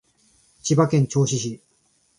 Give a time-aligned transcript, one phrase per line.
[0.63, 1.61] 千葉県銚子市